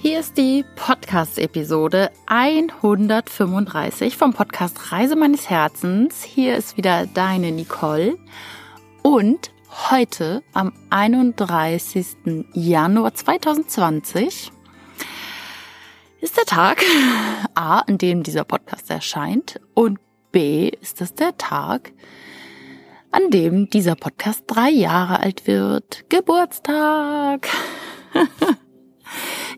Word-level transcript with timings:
Hier 0.00 0.20
ist 0.20 0.38
die 0.38 0.64
Podcast-Episode 0.76 2.12
135 2.26 4.16
vom 4.16 4.32
Podcast 4.32 4.92
Reise 4.92 5.16
meines 5.16 5.50
Herzens. 5.50 6.22
Hier 6.22 6.56
ist 6.56 6.76
wieder 6.76 7.06
deine 7.06 7.50
Nicole. 7.50 8.16
Und 9.02 9.50
heute 9.90 10.44
am 10.52 10.72
31. 10.90 12.46
Januar 12.52 13.12
2020 13.12 14.52
ist 16.20 16.36
der 16.36 16.44
Tag 16.44 16.80
A, 17.56 17.80
an 17.80 17.98
dem 17.98 18.22
dieser 18.22 18.44
Podcast 18.44 18.88
erscheint 18.90 19.60
und 19.74 19.98
B 20.30 20.68
ist 20.80 21.00
es 21.00 21.14
der 21.14 21.36
Tag, 21.38 21.92
an 23.10 23.30
dem 23.30 23.68
dieser 23.68 23.96
Podcast 23.96 24.44
drei 24.46 24.70
Jahre 24.70 25.18
alt 25.18 25.48
wird. 25.48 26.08
Geburtstag! 26.08 27.48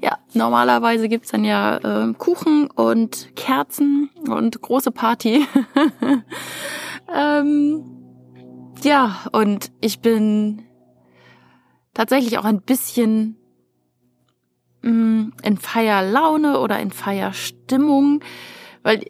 ja, 0.02 0.18
normalerweise 0.34 1.08
gibt's 1.08 1.30
dann 1.30 1.44
ja 1.44 1.76
äh, 1.78 2.12
Kuchen 2.14 2.70
und 2.70 3.34
Kerzen 3.36 4.10
und 4.28 4.60
große 4.60 4.90
Party. 4.90 5.46
ähm, 7.14 7.84
ja, 8.82 9.20
und 9.32 9.72
ich 9.80 10.00
bin 10.00 10.62
tatsächlich 11.94 12.38
auch 12.38 12.44
ein 12.44 12.62
bisschen 12.62 13.36
mh, 14.82 14.90
mm, 14.92 15.32
in 15.42 15.56
Feierlaune 15.58 16.60
oder 16.60 16.78
in 16.78 16.90
Feierstimmung, 16.90 18.22
weil 18.82 19.04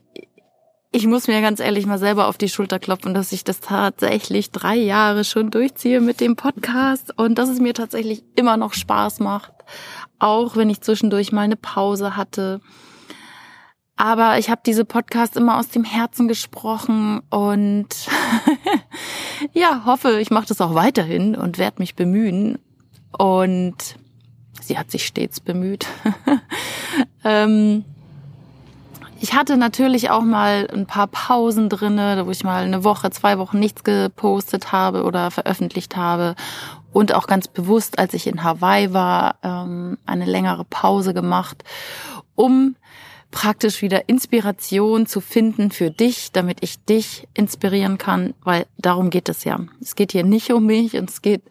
ich 0.92 1.06
muss 1.06 1.28
mir 1.28 1.40
ganz 1.40 1.60
ehrlich 1.60 1.86
mal 1.86 1.98
selber 1.98 2.26
auf 2.26 2.36
die 2.36 2.48
Schulter 2.48 2.80
klopfen, 2.80 3.14
dass 3.14 3.30
ich 3.30 3.44
das 3.44 3.60
tatsächlich 3.60 4.50
drei 4.50 4.74
Jahre 4.74 5.22
schon 5.22 5.50
durchziehe 5.50 6.00
mit 6.00 6.20
dem 6.20 6.34
Podcast 6.34 7.16
und 7.16 7.36
dass 7.38 7.48
es 7.48 7.60
mir 7.60 7.74
tatsächlich 7.74 8.24
immer 8.34 8.56
noch 8.56 8.74
Spaß 8.74 9.20
macht, 9.20 9.52
auch 10.20 10.56
wenn 10.56 10.70
ich 10.70 10.80
zwischendurch 10.80 11.32
mal 11.32 11.42
eine 11.42 11.56
Pause 11.56 12.16
hatte. 12.16 12.60
Aber 13.96 14.38
ich 14.38 14.48
habe 14.48 14.62
diese 14.64 14.86
Podcast 14.86 15.36
immer 15.36 15.58
aus 15.58 15.68
dem 15.68 15.84
Herzen 15.84 16.26
gesprochen 16.26 17.20
und 17.28 17.88
ja, 19.52 19.82
hoffe, 19.84 20.20
ich 20.20 20.30
mache 20.30 20.46
das 20.46 20.60
auch 20.62 20.74
weiterhin 20.74 21.34
und 21.34 21.58
werde 21.58 21.80
mich 21.80 21.96
bemühen. 21.96 22.58
Und 23.18 23.76
sie 24.62 24.78
hat 24.78 24.90
sich 24.90 25.06
stets 25.06 25.40
bemüht. 25.40 25.86
ähm, 27.24 27.84
ich 29.20 29.34
hatte 29.34 29.58
natürlich 29.58 30.08
auch 30.08 30.22
mal 30.22 30.66
ein 30.72 30.86
paar 30.86 31.06
Pausen 31.06 31.68
drinne, 31.68 32.22
wo 32.24 32.30
ich 32.30 32.42
mal 32.42 32.64
eine 32.64 32.84
Woche, 32.84 33.10
zwei 33.10 33.36
Wochen 33.36 33.58
nichts 33.58 33.84
gepostet 33.84 34.72
habe 34.72 35.04
oder 35.04 35.30
veröffentlicht 35.30 35.96
habe. 35.96 36.36
Und 36.92 37.14
auch 37.14 37.26
ganz 37.26 37.48
bewusst, 37.48 37.98
als 37.98 38.14
ich 38.14 38.26
in 38.26 38.42
Hawaii 38.42 38.92
war, 38.92 39.36
ähm, 39.42 39.98
eine 40.06 40.24
längere 40.24 40.64
Pause 40.64 41.14
gemacht, 41.14 41.62
um 42.34 42.76
praktisch 43.30 43.80
wieder 43.80 44.08
Inspiration 44.08 45.06
zu 45.06 45.20
finden 45.20 45.70
für 45.70 45.90
dich, 45.90 46.32
damit 46.32 46.58
ich 46.62 46.84
dich 46.84 47.28
inspirieren 47.34 47.96
kann, 47.96 48.34
weil 48.42 48.66
darum 48.76 49.10
geht 49.10 49.28
es 49.28 49.44
ja. 49.44 49.60
Es 49.80 49.94
geht 49.94 50.12
hier 50.12 50.24
nicht 50.24 50.52
um 50.52 50.66
mich 50.66 50.96
und 50.96 51.10
es 51.10 51.22
geht 51.22 51.42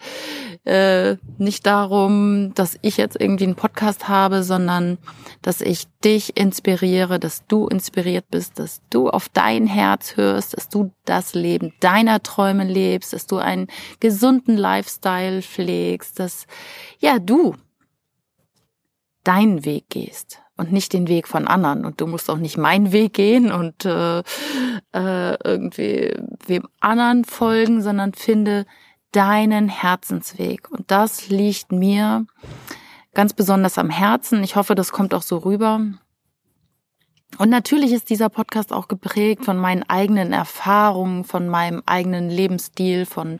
äh, 0.65 1.15
nicht 1.37 1.65
darum, 1.65 2.53
dass 2.53 2.77
ich 2.81 2.97
jetzt 2.97 3.19
irgendwie 3.19 3.45
einen 3.45 3.55
Podcast 3.55 4.09
habe, 4.09 4.43
sondern 4.43 4.97
dass 5.41 5.61
ich 5.61 5.85
dich 6.03 6.37
inspiriere, 6.37 7.17
dass 7.17 7.45
du 7.47 7.67
inspiriert 7.67 8.25
bist, 8.29 8.59
dass 8.59 8.81
du 8.89 9.09
auf 9.09 9.29
dein 9.29 9.65
Herz 9.65 10.17
hörst, 10.17 10.57
dass 10.57 10.67
du 10.67 10.91
das 11.05 11.33
Leben 11.33 11.73
deiner 11.79 12.21
Träume 12.21 12.65
lebst, 12.65 13.13
dass 13.13 13.25
du 13.25 13.37
einen 13.37 13.67
gesunden 14.01 14.57
Lifestyle 14.57 15.41
pflegst, 15.41 16.19
dass 16.19 16.45
ja 16.99 17.19
du 17.19 17.55
deinen 19.23 19.63
Weg 19.63 19.85
gehst 19.89 20.41
und 20.59 20.71
nicht 20.71 20.93
den 20.93 21.07
Weg 21.07 21.27
von 21.27 21.47
anderen. 21.47 21.85
Und 21.85 22.01
du 22.01 22.05
musst 22.05 22.29
auch 22.29 22.37
nicht 22.37 22.57
meinen 22.57 22.91
Weg 22.91 23.13
gehen 23.13 23.51
und 23.51 23.85
äh, 23.85 24.19
äh, 24.19 25.37
irgendwie 25.43 26.13
wem 26.45 26.67
anderen 26.81 27.25
folgen, 27.25 27.81
sondern 27.81 28.13
finde 28.13 28.65
deinen 29.11 29.69
Herzensweg. 29.69 30.69
Und 30.69 30.91
das 30.91 31.29
liegt 31.29 31.71
mir 31.71 32.25
ganz 33.13 33.33
besonders 33.33 33.77
am 33.77 33.89
Herzen. 33.89 34.43
Ich 34.43 34.55
hoffe, 34.55 34.75
das 34.75 34.91
kommt 34.91 35.13
auch 35.13 35.23
so 35.23 35.37
rüber. 35.37 35.81
Und 37.37 37.49
natürlich 37.49 37.93
ist 37.93 38.09
dieser 38.09 38.29
Podcast 38.29 38.73
auch 38.73 38.87
geprägt 38.87 39.45
von 39.45 39.57
meinen 39.57 39.83
eigenen 39.87 40.33
Erfahrungen, 40.33 41.23
von 41.23 41.47
meinem 41.47 41.83
eigenen 41.85 42.29
Lebensstil, 42.29 43.05
von 43.05 43.37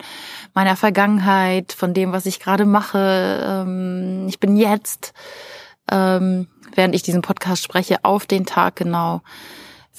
meiner 0.54 0.76
Vergangenheit, 0.76 1.74
von 1.74 1.94
dem, 1.94 2.14
was 2.14 2.26
ich 2.26 2.40
gerade 2.40 2.66
mache. 2.66 3.42
Ähm, 3.44 4.28
ich 4.30 4.40
bin 4.40 4.56
jetzt 4.56 5.14
ähm, 5.92 6.48
während 6.76 6.96
ich 6.96 7.04
diesen 7.04 7.22
Podcast 7.22 7.64
spreche, 7.64 7.98
auf 8.04 8.26
den 8.26 8.46
Tag 8.46 8.78
genau 8.78 9.22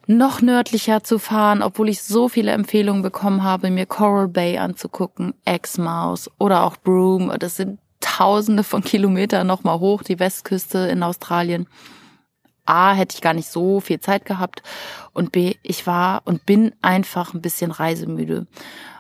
noch 0.06 0.42
nördlicher 0.42 1.04
zu 1.04 1.20
fahren, 1.20 1.62
obwohl 1.62 1.90
ich 1.90 2.02
so 2.02 2.30
viele 2.30 2.52
Empfehlungen 2.52 3.02
bekommen 3.02 3.44
habe, 3.44 3.70
mir 3.70 3.86
Coral 3.86 4.30
Bay 4.30 4.58
anzugucken, 4.58 5.34
Exmouth 5.44 6.32
oder 6.40 6.64
auch 6.64 6.78
Broome. 6.78 7.38
Das 7.38 7.58
sind 7.58 7.80
tausende 8.00 8.64
von 8.64 8.84
Kilometern 8.84 9.46
nochmal 9.46 9.80
hoch, 9.80 10.04
die 10.04 10.20
Westküste 10.20 10.80
in 10.88 11.04
Australien. 11.04 11.68
A, 12.66 12.94
hätte 12.94 13.16
ich 13.16 13.22
gar 13.22 13.34
nicht 13.34 13.50
so 13.50 13.80
viel 13.80 14.00
Zeit 14.00 14.26
gehabt 14.26 14.62
und 15.14 15.32
B, 15.32 15.56
ich 15.62 15.88
war 15.88 16.22
und 16.26 16.46
bin 16.46 16.74
einfach 16.82 17.34
ein 17.34 17.42
bisschen 17.42 17.72
reisemüde. 17.72 18.48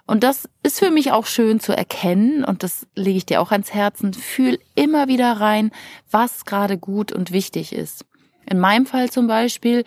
Und 0.07 0.24
das 0.24 0.48
ist 0.63 0.80
für 0.80 0.89
mich 0.89 1.12
auch 1.12 1.25
schön 1.25 1.59
zu 1.59 1.75
erkennen 1.75 2.45
und 2.45 2.63
das 2.63 2.88
lege 2.95 3.18
ich 3.18 3.25
dir 3.25 3.42
auch 3.42 3.51
ans 3.51 3.74
Herzen. 3.74 4.13
Fühl 4.13 4.57
immer 4.74 5.09
wieder 5.09 5.33
rein, 5.33 5.71
was 6.09 6.45
gerade 6.45 6.77
gut 6.77 7.12
und 7.12 7.31
wichtig 7.31 7.74
ist. 7.74 8.06
In 8.50 8.59
meinem 8.59 8.86
Fall 8.86 9.12
zum 9.12 9.27
Beispiel, 9.27 9.83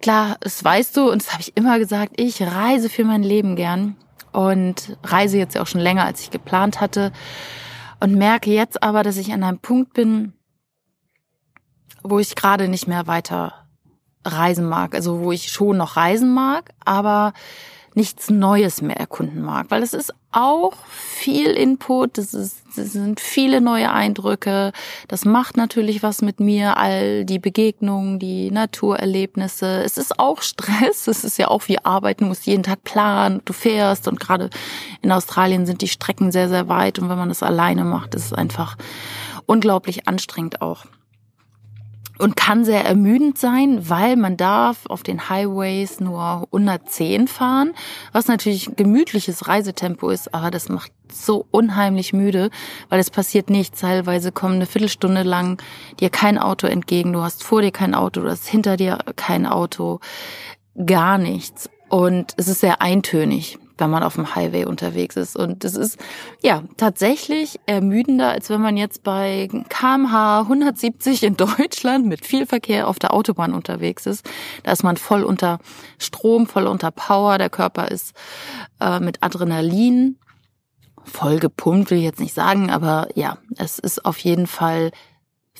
klar, 0.00 0.36
das 0.40 0.64
weißt 0.64 0.96
du, 0.96 1.08
und 1.08 1.22
das 1.22 1.32
habe 1.32 1.42
ich 1.42 1.56
immer 1.56 1.78
gesagt, 1.78 2.14
ich 2.16 2.42
reise 2.42 2.90
für 2.90 3.04
mein 3.04 3.22
Leben 3.22 3.54
gern 3.54 3.96
und 4.32 4.96
reise 5.04 5.38
jetzt 5.38 5.56
auch 5.56 5.68
schon 5.68 5.80
länger, 5.80 6.04
als 6.04 6.20
ich 6.22 6.30
geplant 6.30 6.80
hatte 6.80 7.12
und 8.00 8.16
merke 8.16 8.50
jetzt 8.50 8.82
aber, 8.82 9.04
dass 9.04 9.16
ich 9.16 9.32
an 9.32 9.44
einem 9.44 9.60
Punkt 9.60 9.94
bin, 9.94 10.32
wo 12.02 12.18
ich 12.18 12.34
gerade 12.34 12.66
nicht 12.66 12.88
mehr 12.88 13.06
weiter 13.06 13.54
reisen 14.24 14.68
mag. 14.68 14.96
Also 14.96 15.20
wo 15.20 15.30
ich 15.30 15.52
schon 15.52 15.76
noch 15.76 15.96
reisen 15.96 16.34
mag, 16.34 16.70
aber 16.84 17.32
nichts 17.94 18.30
Neues 18.30 18.82
mehr 18.82 18.96
erkunden 18.96 19.42
mag, 19.42 19.66
weil 19.70 19.82
es 19.82 19.92
ist 19.92 20.14
auch 20.32 20.72
viel 20.86 21.50
Input, 21.50 22.16
das 22.16 22.30
sind 22.30 23.20
viele 23.20 23.60
neue 23.60 23.92
Eindrücke, 23.92 24.72
das 25.08 25.24
macht 25.24 25.56
natürlich 25.56 26.02
was 26.02 26.22
mit 26.22 26.40
mir, 26.40 26.78
all 26.78 27.24
die 27.24 27.38
Begegnungen, 27.38 28.18
die 28.18 28.50
Naturerlebnisse. 28.50 29.82
Es 29.84 29.98
ist 29.98 30.18
auch 30.18 30.40
Stress, 30.40 31.06
es 31.06 31.24
ist 31.24 31.38
ja 31.38 31.48
auch 31.48 31.68
wie 31.68 31.84
Arbeiten, 31.84 32.24
du 32.24 32.28
musst 32.28 32.46
jeden 32.46 32.62
Tag 32.62 32.82
planen, 32.84 33.42
du 33.44 33.52
fährst 33.52 34.08
und 34.08 34.18
gerade 34.18 34.48
in 35.02 35.12
Australien 35.12 35.66
sind 35.66 35.82
die 35.82 35.88
Strecken 35.88 36.32
sehr, 36.32 36.48
sehr 36.48 36.68
weit 36.68 36.98
und 36.98 37.08
wenn 37.08 37.18
man 37.18 37.28
das 37.28 37.42
alleine 37.42 37.84
macht, 37.84 38.14
ist 38.14 38.26
es 38.26 38.32
einfach 38.32 38.76
unglaublich 39.46 40.08
anstrengend 40.08 40.62
auch 40.62 40.86
und 42.22 42.36
kann 42.36 42.64
sehr 42.64 42.84
ermüdend 42.84 43.36
sein, 43.36 43.90
weil 43.90 44.14
man 44.14 44.36
darf 44.36 44.86
auf 44.86 45.02
den 45.02 45.28
Highways 45.28 45.98
nur 45.98 46.46
110 46.52 47.26
fahren, 47.26 47.74
was 48.12 48.28
natürlich 48.28 48.70
gemütliches 48.76 49.48
Reisetempo 49.48 50.08
ist, 50.08 50.32
aber 50.32 50.52
das 50.52 50.68
macht 50.68 50.92
so 51.10 51.44
unheimlich 51.50 52.12
müde, 52.12 52.50
weil 52.88 53.00
es 53.00 53.10
passiert 53.10 53.50
nichts. 53.50 53.80
Teilweise 53.80 54.30
kommen 54.30 54.54
eine 54.54 54.66
Viertelstunde 54.66 55.24
lang 55.24 55.60
dir 55.98 56.10
kein 56.10 56.38
Auto 56.38 56.68
entgegen, 56.68 57.12
du 57.12 57.22
hast 57.22 57.42
vor 57.42 57.60
dir 57.60 57.72
kein 57.72 57.92
Auto, 57.92 58.20
du 58.20 58.30
hast 58.30 58.46
hinter 58.46 58.76
dir 58.76 58.98
kein 59.16 59.44
Auto, 59.44 59.98
gar 60.86 61.18
nichts. 61.18 61.68
Und 61.88 62.34
es 62.36 62.46
ist 62.46 62.60
sehr 62.60 62.80
eintönig 62.80 63.58
wenn 63.78 63.90
man 63.90 64.02
auf 64.02 64.14
dem 64.14 64.34
Highway 64.34 64.64
unterwegs 64.64 65.16
ist. 65.16 65.36
Und 65.36 65.64
das 65.64 65.74
ist 65.74 65.98
ja 66.42 66.62
tatsächlich 66.76 67.60
ermüdender, 67.66 68.30
als 68.30 68.50
wenn 68.50 68.60
man 68.60 68.76
jetzt 68.76 69.02
bei 69.02 69.48
kmh 69.68 70.40
170 70.40 71.22
in 71.22 71.36
Deutschland 71.36 72.06
mit 72.06 72.24
viel 72.24 72.46
Verkehr 72.46 72.88
auf 72.88 72.98
der 72.98 73.12
Autobahn 73.14 73.54
unterwegs 73.54 74.06
ist. 74.06 74.28
Da 74.62 74.72
ist 74.72 74.82
man 74.82 74.96
voll 74.96 75.22
unter 75.22 75.58
Strom, 75.98 76.46
voll 76.46 76.66
unter 76.66 76.90
Power. 76.90 77.38
Der 77.38 77.50
Körper 77.50 77.88
ist 77.88 78.14
äh, 78.80 79.00
mit 79.00 79.22
Adrenalin 79.22 80.18
voll 81.04 81.38
gepumpt, 81.38 81.90
will 81.90 81.98
ich 81.98 82.04
jetzt 82.04 82.20
nicht 82.20 82.34
sagen, 82.34 82.70
aber 82.70 83.08
ja, 83.14 83.38
es 83.56 83.78
ist 83.78 84.04
auf 84.04 84.18
jeden 84.18 84.46
Fall 84.46 84.92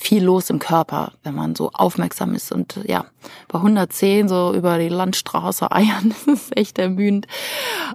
viel 0.03 0.25
los 0.25 0.51
im 0.51 0.59
Körper, 0.59 1.13
wenn 1.23 1.35
man 1.35 1.55
so 1.55 1.71
aufmerksam 1.71 2.35
ist. 2.35 2.53
Und 2.53 2.81
ja, 2.87 3.07
bei 3.49 3.59
110 3.59 4.29
so 4.29 4.53
über 4.55 4.79
die 4.79 4.89
Landstraße 4.89 5.71
eiern, 5.71 6.15
das 6.27 6.27
ist 6.27 6.57
echt 6.57 6.79
ermüdend. 6.79 7.27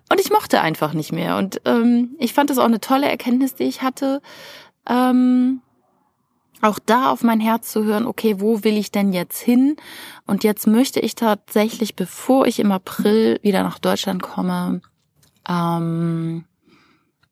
Und 0.09 0.19
ich 0.19 0.31
mochte 0.31 0.61
einfach 0.61 0.93
nicht 0.93 1.11
mehr. 1.11 1.37
Und 1.37 1.61
ähm, 1.65 2.15
ich 2.17 2.33
fand 2.33 2.49
das 2.49 2.57
auch 2.57 2.65
eine 2.65 2.79
tolle 2.79 3.09
Erkenntnis, 3.09 3.55
die 3.55 3.65
ich 3.65 3.81
hatte. 3.81 4.21
Ähm, 4.87 5.61
auch 6.61 6.79
da 6.79 7.11
auf 7.11 7.23
mein 7.23 7.39
Herz 7.39 7.71
zu 7.71 7.83
hören, 7.83 8.07
okay, 8.07 8.39
wo 8.39 8.63
will 8.63 8.77
ich 8.77 8.91
denn 8.91 9.13
jetzt 9.13 9.39
hin? 9.39 9.75
Und 10.25 10.43
jetzt 10.43 10.65
möchte 10.65 10.99
ich 10.99 11.13
tatsächlich, 11.13 11.95
bevor 11.95 12.47
ich 12.47 12.59
im 12.59 12.71
April 12.71 13.39
wieder 13.43 13.63
nach 13.63 13.79
Deutschland 13.79 14.23
komme, 14.23 14.81
ähm, 15.47 16.45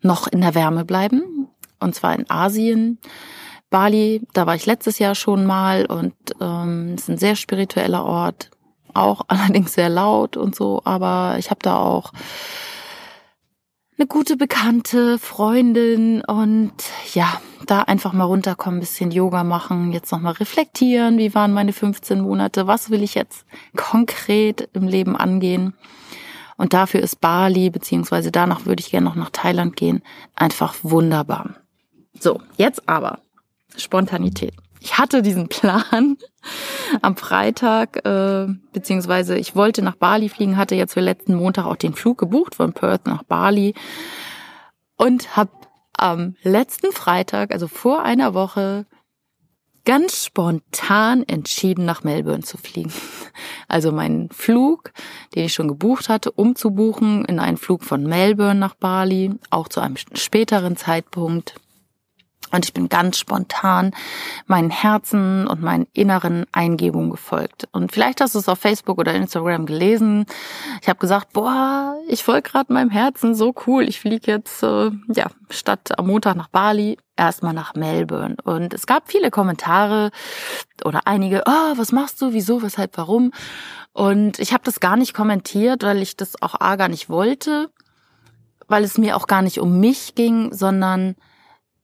noch 0.02 0.28
in 0.28 0.42
der 0.42 0.54
Wärme 0.54 0.86
bleiben. 0.86 1.48
Und 1.80 1.96
zwar 1.96 2.14
in 2.14 2.30
Asien. 2.30 3.00
Bali, 3.76 4.22
da 4.32 4.48
war 4.48 4.56
ich 4.56 4.66
letztes 4.66 5.00
Jahr 5.00 5.16
schon 5.16 5.46
mal 5.46 5.86
und 5.86 6.14
ähm, 6.40 6.96
ist 6.96 7.10
ein 7.10 7.18
sehr 7.18 7.36
spiritueller 7.36 8.06
Ort, 8.06 8.50
auch 8.94 9.24
allerdings 9.28 9.74
sehr 9.74 9.90
laut 9.90 10.38
und 10.38 10.56
so, 10.56 10.82
aber 10.86 11.36
ich 11.40 11.50
habe 11.50 11.60
da 11.62 11.76
auch 11.76 12.14
eine 13.98 14.08
gute 14.08 14.38
Bekannte, 14.38 15.20
Freundin 15.20 16.22
und 16.22 16.72
ja, 17.14 17.42
da 17.66 17.82
einfach 17.82 18.14
mal 18.14 18.24
runterkommen, 18.24 18.80
bisschen 18.80 19.12
Yoga 19.12 19.44
machen, 19.44 19.92
jetzt 19.92 20.10
nochmal 20.14 20.36
reflektieren, 20.36 21.18
wie 21.18 21.36
waren 21.36 21.52
meine 21.52 21.74
15 21.74 22.22
Monate, 22.22 22.68
was 22.68 22.90
will 22.92 23.04
ich 23.04 23.14
jetzt 23.14 23.46
konkret 23.76 24.70
im 24.72 24.88
Leben 24.88 25.18
angehen. 25.18 25.74
Und 26.56 26.72
dafür 26.72 27.02
ist 27.02 27.20
Bali, 27.20 27.70
beziehungsweise 27.72 28.32
danach 28.32 28.66
würde 28.66 28.80
ich 28.80 28.92
gerne 28.92 29.04
noch 29.04 29.16
nach 29.16 29.32
Thailand 29.32 29.76
gehen, 29.76 30.02
einfach 30.34 30.76
wunderbar. 30.82 31.56
So, 32.18 32.40
jetzt 32.56 32.88
aber 32.88 33.20
Spontanität. 33.78 34.54
Ich 34.80 34.98
hatte 34.98 35.22
diesen 35.22 35.48
Plan 35.50 36.18
am 37.02 37.18
Freitag, 37.18 38.06
äh, 38.06 38.48
beziehungsweise 38.72 39.38
ich 39.38 39.56
wollte 39.56 39.82
nach 39.82 39.96
Bali 39.96 40.30
fliegen, 40.30 40.58
hatte 40.58 40.76
jetzt 40.76 40.94
für 40.94 41.02
letzten 41.02 41.36
Montag 41.36 41.66
auch 41.66 41.76
den 41.76 41.94
Flug 41.94 42.18
gebucht 42.18 42.56
von 42.56 42.74
Perth 42.74 43.08
nach 43.08 43.24
Bali 43.24 43.74
und 44.98 45.36
habe 45.36 45.52
am 45.98 46.36
letzten 46.44 46.92
Freitag, 46.92 47.52
also 47.52 47.68
vor 47.68 48.04
einer 48.04 48.34
Woche, 48.34 48.86
ganz 49.86 50.26
spontan 50.26 51.24
entschieden, 51.24 51.86
nach 51.86 52.04
Melbourne 52.04 52.44
zu 52.44 52.58
fliegen. 52.58 52.92
Also 53.68 53.92
meinen 53.92 54.30
Flug, 54.30 54.94
den 55.34 55.46
ich 55.46 55.54
schon 55.54 55.68
gebucht 55.68 56.08
hatte, 56.08 56.32
umzubuchen 56.32 57.26
in 57.26 57.40
einen 57.40 57.58
Flug 57.58 57.84
von 57.84 58.04
Melbourne 58.04 58.60
nach 58.60 58.76
Bali, 58.76 59.32
auch 59.50 59.68
zu 59.68 59.82
einem 59.82 59.98
späteren 59.98 60.78
Zeitpunkt. 60.78 61.56
Und 62.52 62.66
ich 62.66 62.74
bin 62.74 62.90
ganz 62.90 63.18
spontan 63.18 63.92
meinen 64.46 64.70
Herzen 64.70 65.48
und 65.48 65.62
meinen 65.62 65.88
inneren 65.94 66.46
Eingebungen 66.52 67.10
gefolgt. 67.10 67.68
Und 67.72 67.92
vielleicht 67.92 68.22
hast 68.22 68.36
du 68.36 68.40
es 68.40 68.50
auf 68.50 68.60
Facebook 68.60 68.98
oder 68.98 69.14
Instagram 69.14 69.66
gelesen. 69.66 70.26
Ich 70.82 70.90
habe 70.90 71.00
gesagt, 71.00 71.34
boah, 71.34 71.96
ich 72.08 72.24
folge 72.24 72.50
gerade 72.50 72.72
meinem 72.72 72.90
Herzen, 72.90 73.36
so 73.36 73.54
cool. 73.68 73.88
Ich 73.90 74.00
fliege 74.00 74.32
jetzt, 74.32 74.64
äh, 74.64 74.92
ja, 75.14 75.28
statt 75.50 75.98
am 75.98 76.08
Montag 76.08 76.36
nach 76.36 76.48
Bali, 76.50 76.98
erstmal 77.16 77.54
nach 77.54 77.74
Melbourne. 77.76 78.36
Und 78.44 78.74
es 78.74 78.86
gab 78.86 79.10
viele 79.10 79.32
Kommentare 79.32 80.12
oder 80.84 81.02
einige, 81.06 81.44
oh, 81.46 81.74
was 81.78 81.92
machst 81.92 82.22
du, 82.22 82.34
wieso, 82.34 82.62
weshalb, 82.62 82.98
warum? 82.98 83.32
Und 83.94 84.40
ich 84.40 84.54
habe 84.54 84.64
das 84.64 84.80
gar 84.80 84.98
nicht 84.98 85.14
kommentiert, 85.14 85.84
weil 85.84 86.02
ich 86.02 86.18
das 86.18 86.42
auch 86.42 86.60
A 86.60 86.76
gar 86.76 86.90
nicht 86.90 87.10
wollte, 87.10 87.70
weil 88.68 88.84
es 88.84 88.98
mir 88.98 89.16
auch 89.16 89.28
gar 89.28 89.42
nicht 89.42 89.60
um 89.60 89.80
mich 89.80 90.16
ging, 90.16 90.54
sondern 90.54 91.16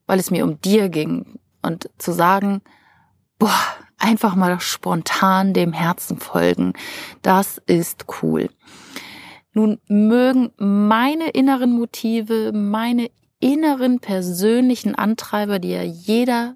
weil 0.07 0.19
es 0.19 0.31
mir 0.31 0.43
um 0.43 0.59
dir 0.61 0.89
ging 0.89 1.39
und 1.61 1.89
zu 1.97 2.11
sagen, 2.11 2.61
boah, 3.39 3.59
einfach 3.97 4.35
mal 4.35 4.59
spontan 4.59 5.53
dem 5.53 5.73
Herzen 5.73 6.17
folgen, 6.17 6.73
das 7.21 7.61
ist 7.65 8.05
cool. 8.21 8.49
Nun 9.53 9.79
mögen 9.87 10.51
meine 10.57 11.29
inneren 11.29 11.73
Motive, 11.73 12.51
meine 12.53 13.09
inneren 13.39 13.99
persönlichen 13.99 14.95
Antreiber, 14.95 15.59
die 15.59 15.71
ja 15.71 15.83
jeder 15.83 16.55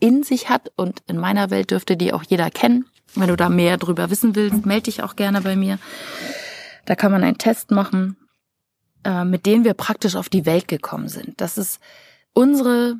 in 0.00 0.22
sich 0.22 0.48
hat 0.50 0.70
und 0.76 1.02
in 1.06 1.16
meiner 1.16 1.50
Welt 1.50 1.70
dürfte 1.70 1.96
die 1.96 2.12
auch 2.12 2.24
jeder 2.24 2.50
kennen. 2.50 2.86
Wenn 3.14 3.28
du 3.28 3.36
da 3.36 3.48
mehr 3.48 3.76
drüber 3.76 4.10
wissen 4.10 4.34
willst, 4.34 4.66
melde 4.66 4.84
dich 4.84 5.02
auch 5.02 5.16
gerne 5.16 5.40
bei 5.40 5.56
mir. 5.56 5.78
Da 6.84 6.96
kann 6.96 7.12
man 7.12 7.22
einen 7.22 7.38
Test 7.38 7.70
machen, 7.70 8.16
äh, 9.04 9.24
mit 9.24 9.46
dem 9.46 9.64
wir 9.64 9.74
praktisch 9.74 10.16
auf 10.16 10.28
die 10.28 10.44
Welt 10.44 10.68
gekommen 10.68 11.08
sind. 11.08 11.40
Das 11.40 11.56
ist 11.56 11.80
unsere 12.34 12.96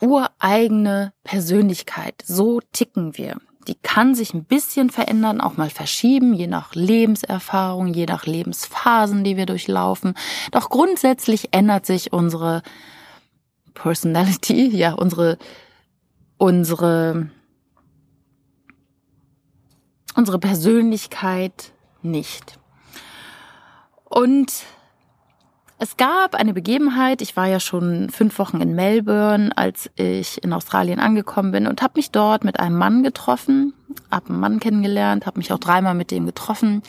ureigene 0.00 1.12
Persönlichkeit. 1.22 2.22
So 2.26 2.60
ticken 2.72 3.16
wir. 3.16 3.36
Die 3.68 3.76
kann 3.76 4.14
sich 4.14 4.34
ein 4.34 4.44
bisschen 4.44 4.90
verändern, 4.90 5.40
auch 5.40 5.56
mal 5.56 5.70
verschieben, 5.70 6.34
je 6.34 6.46
nach 6.46 6.74
Lebenserfahrung, 6.74 7.86
je 7.88 8.04
nach 8.04 8.26
Lebensphasen, 8.26 9.24
die 9.24 9.36
wir 9.36 9.46
durchlaufen. 9.46 10.14
Doch 10.50 10.68
grundsätzlich 10.68 11.48
ändert 11.52 11.86
sich 11.86 12.12
unsere 12.12 12.62
Personality, 13.72 14.68
ja, 14.68 14.92
unsere, 14.92 15.38
unsere, 16.36 17.30
unsere 20.14 20.38
Persönlichkeit 20.38 21.72
nicht. 22.02 22.58
Und 24.04 24.52
es 25.84 25.98
gab 25.98 26.34
eine 26.34 26.54
Begebenheit, 26.54 27.20
ich 27.20 27.36
war 27.36 27.46
ja 27.46 27.60
schon 27.60 28.08
fünf 28.08 28.38
Wochen 28.38 28.62
in 28.62 28.74
Melbourne, 28.74 29.50
als 29.54 29.90
ich 29.96 30.42
in 30.42 30.54
Australien 30.54 30.98
angekommen 30.98 31.52
bin 31.52 31.66
und 31.66 31.82
habe 31.82 31.92
mich 31.96 32.10
dort 32.10 32.42
mit 32.42 32.58
einem 32.58 32.78
Mann 32.78 33.02
getroffen, 33.02 33.74
habe 34.10 34.30
einen 34.30 34.40
Mann 34.40 34.60
kennengelernt, 34.60 35.26
habe 35.26 35.36
mich 35.36 35.52
auch 35.52 35.58
dreimal 35.58 35.94
mit 35.94 36.10
dem 36.10 36.24
getroffen 36.24 36.82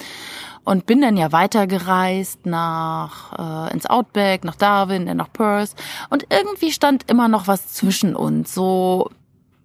und 0.63 0.85
bin 0.85 1.01
dann 1.01 1.17
ja 1.17 1.33
weitergereist 1.33 2.45
nach 2.45 3.67
äh, 3.67 3.73
ins 3.73 3.85
Outback, 3.85 4.45
nach 4.45 4.55
Darwin, 4.55 5.07
dann 5.07 5.17
nach 5.17 5.33
Perth 5.33 5.75
und 6.09 6.27
irgendwie 6.29 6.71
stand 6.71 7.11
immer 7.11 7.27
noch 7.27 7.49
was 7.49 7.73
zwischen 7.73 8.15
uns, 8.15 8.53
so 8.53 9.09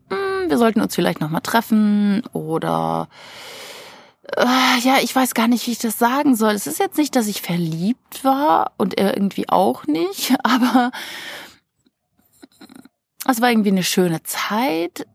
mh, 0.09 0.17
hm, 0.17 0.51
wir 0.51 0.59
sollten 0.59 0.81
uns 0.81 0.97
vielleicht 0.97 1.21
noch 1.21 1.31
mal 1.31 1.39
treffen 1.39 2.25
oder 2.33 3.09
ja, 4.37 4.99
ich 5.03 5.15
weiß 5.15 5.35
gar 5.35 5.49
nicht, 5.49 5.67
wie 5.67 5.73
ich 5.73 5.79
das 5.79 5.99
sagen 5.99 6.37
soll. 6.37 6.53
Es 6.53 6.67
ist 6.67 6.79
jetzt 6.79 6.99
nicht, 6.99 7.17
dass 7.17 7.27
ich 7.27 7.43
verliebt 7.43 8.25
war 8.25 8.73
und 8.77 8.99
er 8.99 9.17
irgendwie 9.17 9.49
auch 9.49 9.87
nicht, 9.87 10.35
aber 10.43 10.93
es 13.27 13.41
war 13.41 13.51
irgendwie 13.51 13.71
eine 13.71 13.85
schöne 13.85 14.23
Zeit. 14.23 15.07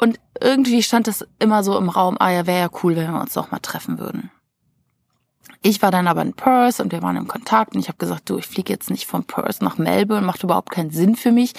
Und 0.00 0.20
irgendwie 0.40 0.82
stand 0.82 1.08
das 1.08 1.26
immer 1.40 1.64
so 1.64 1.76
im 1.76 1.88
Raum, 1.88 2.16
ah 2.20 2.30
ja, 2.30 2.46
wäre 2.46 2.60
ja 2.60 2.70
cool, 2.82 2.94
wenn 2.94 3.12
wir 3.12 3.20
uns 3.20 3.34
doch 3.34 3.50
mal 3.50 3.58
treffen 3.58 3.98
würden. 3.98 4.30
Ich 5.60 5.82
war 5.82 5.90
dann 5.90 6.06
aber 6.06 6.22
in 6.22 6.34
Perth 6.34 6.78
und 6.78 6.92
wir 6.92 7.02
waren 7.02 7.16
im 7.16 7.26
Kontakt 7.26 7.74
und 7.74 7.80
ich 7.80 7.88
habe 7.88 7.98
gesagt, 7.98 8.30
du, 8.30 8.38
ich 8.38 8.46
fliege 8.46 8.72
jetzt 8.72 8.90
nicht 8.90 9.06
von 9.06 9.24
Perth 9.24 9.60
nach 9.60 9.76
Melbourne, 9.76 10.24
macht 10.24 10.44
überhaupt 10.44 10.70
keinen 10.70 10.90
Sinn 10.90 11.16
für 11.16 11.32
mich, 11.32 11.52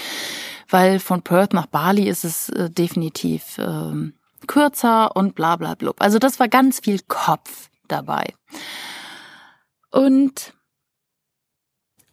weil 0.70 1.02
von 1.02 1.22
Perth 1.22 1.54
nach 1.54 1.66
Bali 1.66 2.08
ist 2.08 2.24
es 2.24 2.48
äh, 2.50 2.70
definitiv 2.70 3.58
äh, 3.58 4.12
kürzer 4.48 5.16
und 5.16 5.36
bla 5.36 5.56
bla 5.56 5.76
bla. 5.76 5.94
Also 6.00 6.20
das 6.20 6.40
war 6.40 6.48
ganz 6.48 6.80
viel 6.80 7.00
Kopf 7.08 7.70
dabei. 7.88 8.34
Und 9.92 10.54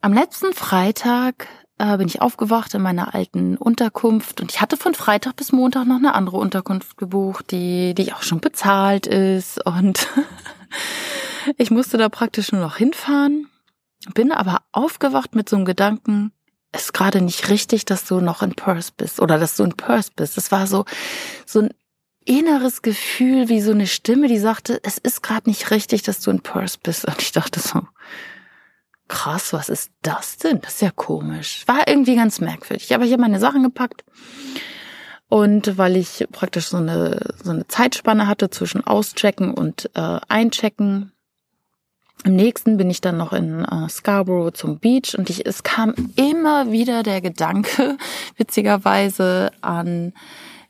am 0.00 0.12
letzten 0.12 0.52
Freitag 0.52 1.48
äh, 1.78 1.96
bin 1.98 2.06
ich 2.06 2.22
aufgewacht 2.22 2.74
in 2.74 2.82
meiner 2.82 3.14
alten 3.14 3.56
Unterkunft 3.56 4.40
und 4.40 4.50
ich 4.50 4.60
hatte 4.60 4.76
von 4.76 4.94
Freitag 4.94 5.36
bis 5.36 5.52
Montag 5.52 5.86
noch 5.86 5.96
eine 5.96 6.14
andere 6.14 6.38
Unterkunft 6.38 6.96
gebucht, 6.96 7.50
die, 7.50 7.94
die 7.94 8.12
auch 8.12 8.22
schon 8.22 8.40
bezahlt 8.40 9.06
ist 9.06 9.64
und 9.66 10.08
ich 11.56 11.70
musste 11.70 11.98
da 11.98 12.08
praktisch 12.08 12.52
nur 12.52 12.62
noch 12.62 12.76
hinfahren, 12.76 13.48
bin 14.14 14.32
aber 14.32 14.62
aufgewacht 14.72 15.34
mit 15.34 15.48
so 15.48 15.56
einem 15.56 15.64
Gedanken, 15.64 16.32
ist 16.74 16.94
gerade 16.94 17.20
nicht 17.20 17.48
richtig, 17.48 17.84
dass 17.84 18.04
du 18.04 18.20
noch 18.20 18.42
in 18.42 18.54
Perth 18.54 18.96
bist 18.96 19.20
oder 19.20 19.38
dass 19.38 19.56
du 19.56 19.64
in 19.64 19.72
Perth 19.72 20.14
bist. 20.16 20.36
Das 20.36 20.52
war 20.52 20.66
so, 20.66 20.84
so 21.44 21.60
ein 21.60 21.70
inneres 22.26 22.82
Gefühl, 22.82 23.48
wie 23.48 23.60
so 23.60 23.70
eine 23.70 23.86
Stimme, 23.86 24.28
die 24.28 24.38
sagte, 24.38 24.80
es 24.82 24.98
ist 24.98 25.22
gerade 25.22 25.48
nicht 25.48 25.70
richtig, 25.70 26.02
dass 26.02 26.20
du 26.20 26.30
in 26.30 26.40
Perth 26.40 26.82
bist. 26.82 27.06
Und 27.06 27.22
ich 27.22 27.32
dachte 27.32 27.60
so, 27.60 27.82
krass, 29.08 29.52
was 29.52 29.68
ist 29.68 29.90
das 30.02 30.36
denn? 30.36 30.60
Das 30.60 30.74
ist 30.74 30.82
ja 30.82 30.90
komisch. 30.90 31.62
War 31.66 31.88
irgendwie 31.88 32.16
ganz 32.16 32.40
merkwürdig. 32.40 32.94
Aber 32.94 33.04
ich 33.04 33.12
habe 33.12 33.22
meine 33.22 33.40
Sachen 33.40 33.62
gepackt. 33.62 34.04
Und 35.28 35.78
weil 35.78 35.96
ich 35.96 36.26
praktisch 36.30 36.66
so 36.66 36.76
eine, 36.76 37.34
so 37.42 37.50
eine 37.50 37.66
Zeitspanne 37.66 38.26
hatte 38.26 38.50
zwischen 38.50 38.86
Auschecken 38.86 39.54
und 39.54 39.90
äh, 39.94 40.18
Einchecken, 40.28 41.12
im 42.24 42.34
nächsten 42.34 42.76
bin 42.76 42.90
ich 42.90 43.00
dann 43.00 43.16
noch 43.18 43.32
in 43.32 43.64
äh, 43.64 43.88
Scarborough 43.88 44.52
zum 44.52 44.78
Beach 44.78 45.16
und 45.18 45.28
ich, 45.30 45.46
es 45.46 45.62
kam 45.62 45.94
immer 46.16 46.72
wieder 46.72 47.02
der 47.02 47.20
Gedanke, 47.20 47.98
witzigerweise, 48.36 49.50
an 49.60 50.12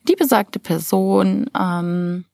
die 0.09 0.17
besagte 0.17 0.59
Person. 0.59 1.51
Ähm, 1.59 2.25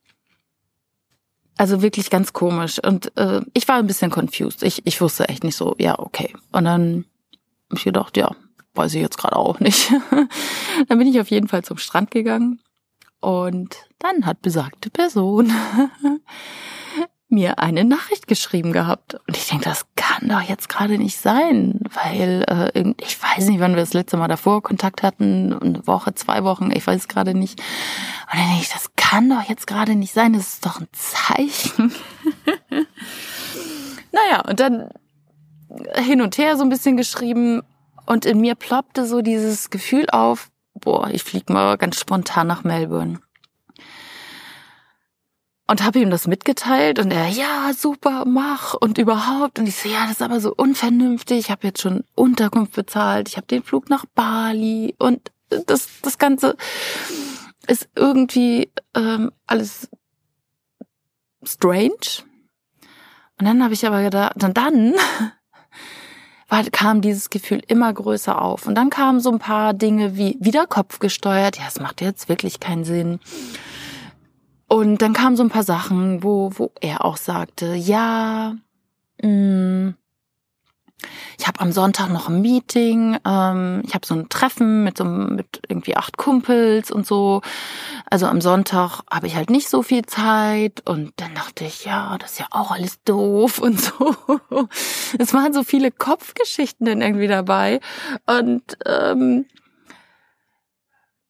also 1.57 1.83
wirklich 1.83 2.11
ganz 2.11 2.33
komisch. 2.33 2.79
Und 2.83 3.17
äh, 3.17 3.43
ich 3.55 3.69
war 3.69 3.77
ein 3.77 3.87
bisschen 3.87 4.11
confused. 4.11 4.63
Ich, 4.63 4.87
ich 4.87 5.01
wusste 5.01 5.29
echt 5.29 5.45
nicht 5.45 5.57
so, 5.57 5.75
ja, 5.79 5.99
okay. 5.99 6.35
Und 6.51 6.65
dann 6.65 7.05
habe 7.71 7.79
ich 7.79 7.85
gedacht, 7.85 8.17
ja, 8.17 8.35
weiß 8.75 8.95
ich 8.95 9.03
jetzt 9.03 9.19
gerade 9.19 9.37
auch 9.37 9.61
nicht. 9.61 9.93
dann 10.89 10.99
bin 10.99 11.07
ich 11.07 11.21
auf 11.21 11.31
jeden 11.31 11.49
Fall 11.49 11.63
zum 11.63 11.79
Strand 11.79 12.11
gegangen. 12.11 12.61
Und 13.21 13.77
dann 13.99 14.27
hat 14.27 14.43
besagte 14.43 14.91
Person 14.91 15.53
mir 17.33 17.59
eine 17.59 17.85
Nachricht 17.85 18.29
geschrieben 18.29 18.73
gehabt. 18.73 19.15
Und 19.27 19.37
ich 19.37 19.49
denke, 19.49 19.65
das 19.65 19.87
kann 19.97 20.29
doch 20.29 20.43
jetzt 20.43 20.69
gerade 20.69 20.99
nicht 20.99 21.19
sein, 21.19 21.81
weil 22.05 22.45
äh, 22.75 22.95
ich 23.01 23.21
weiß 23.21 23.49
nicht, 23.49 23.61
wann 23.61 23.73
wir 23.73 23.81
das 23.81 23.95
letzte 23.95 24.17
Mal 24.17 24.29
davor 24.29 24.63
Kontakt 24.63 25.03
hatten, 25.03 25.53
eine 25.53 25.87
Woche, 25.87 26.15
zwei 26.15 26.45
Wochen, 26.45 26.71
ich 26.71 26.87
weiß 26.87 27.09
gerade 27.09 27.35
nicht. 27.35 27.59
Und 27.61 28.39
dann 28.39 28.49
denke 28.49 28.63
ich, 28.63 28.69
das 28.69 28.93
kann 28.97 29.29
doch 29.29 29.43
jetzt 29.49 29.67
gerade 29.67 29.97
nicht 29.97 30.13
sein, 30.13 30.35
das 30.35 30.55
ist 30.55 30.67
doch 30.67 30.81
ein 30.81 30.89
Zeichen. 30.93 31.93
naja, 34.13 34.43
und 34.49 34.61
dann 34.61 34.91
hin 35.97 36.21
und 36.21 36.39
her 36.39 36.57
so 36.57 36.63
ein 36.63 36.69
bisschen 36.69 36.97
geschrieben 36.97 37.63
und 38.07 38.27
in 38.27 38.41
mir 38.41 38.55
ploppte 38.55 39.07
so 39.07 39.23
dieses 39.23 39.71
Gefühl 39.71 40.07
auf, 40.11 40.51
boah, 40.75 41.09
ich 41.11 41.25
flieg 41.25 41.49
mal 41.49 41.79
ganz 41.79 41.99
spontan 41.99 42.47
nach 42.47 42.63
Melbourne 42.63 43.21
und 45.67 45.85
habe 45.85 46.01
ihm 46.01 46.11
das 46.11 46.27
mitgeteilt 46.27 46.99
und 46.99 47.11
er, 47.11 47.29
ja, 47.29 47.73
super, 47.75 48.25
mach 48.27 48.75
und 48.75 48.99
überhaupt. 48.99 49.59
Und 49.59 49.67
ich 49.67 49.77
so, 49.77 49.89
ja, 49.89 50.03
das 50.03 50.13
ist 50.13 50.23
aber 50.23 50.41
so 50.41 50.53
unvernünftig. 50.55 51.39
Ich 51.39 51.51
habe 51.51 51.67
jetzt 51.67 51.81
schon 51.81 52.05
Unterkunft 52.15 52.75
bezahlt, 52.75 53.29
ich 53.29 53.37
habe 53.37 53.47
den 53.47 53.63
Flug 53.63 53.89
nach 53.89 54.05
Bali 54.15 54.95
und 54.99 55.31
das, 55.67 55.89
das 56.03 56.19
Ganze 56.19 56.57
ist 57.67 57.89
irgendwie 57.95 58.73
ähm, 58.95 59.31
alles 59.47 59.89
strange. 61.45 62.25
Und 63.39 63.47
dann 63.47 63.63
habe 63.63 63.75
ich 63.75 63.87
aber 63.87 64.03
gedacht, 64.03 64.33
dann, 64.37 64.55
dann 64.55 64.95
war, 66.49 66.63
kam 66.65 67.01
dieses 67.01 67.31
Gefühl 67.31 67.63
immer 67.67 67.93
größer 67.93 68.41
auf. 68.41 68.67
Und 68.67 68.75
dann 68.75 68.91
kamen 68.91 69.21
so 69.21 69.31
ein 69.31 69.39
paar 69.39 69.75
Dinge 69.75 70.17
wie 70.17 70.37
wieder 70.41 70.67
Kopf 70.67 70.99
gesteuert. 70.99 71.59
Ja, 71.59 71.65
es 71.69 71.81
macht 71.81 72.01
jetzt 72.01 72.29
wirklich 72.29 72.61
keinen 72.61 72.85
Sinn. 72.85 73.21
Und 74.73 75.03
dann 75.03 75.13
kamen 75.13 75.37
so 75.37 75.43
ein 75.43 75.51
paar 75.51 75.65
Sachen, 75.65 76.23
wo, 76.23 76.51
wo 76.55 76.73
er 76.81 77.05
auch 77.05 77.19
sagte, 77.19 77.75
ja, 77.75 78.57
mh, 79.23 79.29
mm, 79.29 79.95
ich 81.39 81.47
habe 81.47 81.61
am 81.61 81.73
Sonntag 81.73 82.09
noch 82.09 82.31
ein 82.31 82.41
Meeting, 82.41 83.19
ähm, 83.27 83.83
ich 83.85 83.93
habe 83.95 84.07
so 84.07 84.15
ein 84.15 84.31
Treffen 84.31 84.83
mit 84.83 84.97
so 84.97 85.05
mit 85.05 85.61
irgendwie 85.69 85.95
acht 85.95 86.17
Kumpels 86.17 86.91
und 86.91 87.07
so. 87.07 87.43
Also 88.09 88.25
am 88.25 88.41
Sonntag 88.41 89.01
habe 89.11 89.27
ich 89.27 89.37
halt 89.37 89.51
nicht 89.51 89.69
so 89.69 89.83
viel 89.83 90.07
Zeit 90.07 90.81
und 90.89 91.13
dann 91.17 91.35
dachte 91.35 91.67
ich, 91.67 91.85
ja, 91.85 92.17
das 92.17 92.33
ist 92.33 92.39
ja 92.41 92.47
auch 92.51 92.71
alles 92.71 93.03
doof 93.03 93.59
und 93.59 93.79
so. 93.79 94.17
Es 95.19 95.35
waren 95.35 95.53
so 95.53 95.65
viele 95.65 95.91
Kopfgeschichten 95.91 96.87
dann 96.87 97.03
irgendwie 97.03 97.29
dabei 97.29 97.81
und 98.27 98.63
ähm, 98.87 99.45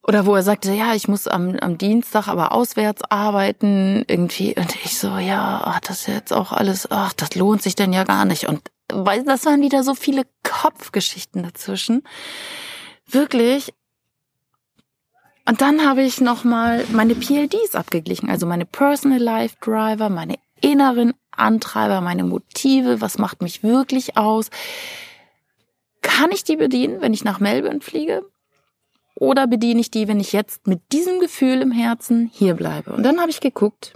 oder 0.05 0.27
wo 0.27 0.35
er 0.35 0.43
sagte, 0.43 0.73
ja, 0.73 0.95
ich 0.95 1.07
muss 1.07 1.29
am, 1.29 1.57
am 1.61 1.79
Dienstag 1.79 2.27
aber 2.27 2.53
auswärts 2.53 3.03
arbeiten, 3.09 4.05
irgendwie. 4.09 4.55
Und 4.57 4.75
ich 4.85 4.99
so, 4.99 5.17
ja, 5.19 5.63
ach, 5.65 5.81
das 5.81 6.01
ist 6.01 6.09
jetzt 6.09 6.33
auch 6.33 6.53
alles, 6.53 6.91
ach, 6.91 7.13
das 7.13 7.35
lohnt 7.37 7.63
sich 7.63 7.77
denn 7.77 7.93
ja 7.93 8.03
gar 8.05 8.25
nicht. 8.25 8.49
Und 8.49 8.63
weil 8.93 9.23
das 9.25 9.47
waren 9.47 9.63
wieder 9.63 9.85
so 9.85 9.95
viele 9.95 10.25
Kopfgeschichten 10.43 11.43
dazwischen. 11.45 12.03
Wirklich. 13.09 13.73
Und 15.47 15.61
dann 15.61 15.87
habe 15.87 16.03
ich 16.03 16.21
nochmal 16.21 16.85
meine 16.91 17.15
PLDs 17.15 17.75
abgeglichen, 17.75 18.29
also 18.29 18.47
meine 18.47 18.65
Personal 18.65 19.21
Life 19.21 19.57
Driver, 19.61 20.09
meine 20.09 20.37
inneren 20.61 21.15
Antreiber, 21.31 22.01
meine 22.01 22.25
Motive, 22.25 23.01
was 23.01 23.19
macht 23.19 23.43
mich 23.43 23.63
wirklich 23.63 24.17
aus. 24.17 24.51
Kann 26.01 26.33
ich 26.33 26.43
die 26.45 26.57
bedienen, 26.57 27.01
wenn 27.01 27.15
ich 27.15 27.25
nach 27.25 27.41
Melbourne 27.41 27.81
fliege? 27.81 28.25
Oder 29.23 29.47
bediene 29.47 29.81
ich 29.81 29.93
die, 29.93 30.09
wenn 30.09 30.19
ich 30.19 30.33
jetzt 30.33 30.67
mit 30.67 30.81
diesem 30.91 31.21
Gefühl 31.21 31.63
im 31.63 31.71
Herzen 31.71 32.29
hier 32.35 32.55
bleibe? 32.55 32.93
Und 32.93 33.05
dann 33.05 33.21
habe 33.21 33.31
ich 33.31 33.39
geguckt, 33.39 33.95